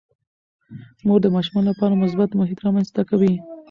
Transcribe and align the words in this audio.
مور 1.05 1.19
د 1.23 1.27
ماشومانو 1.35 1.69
لپاره 1.71 1.99
مثبت 2.03 2.29
محیط 2.39 2.59
رامنځته 2.65 3.01
کوي. 3.09 3.33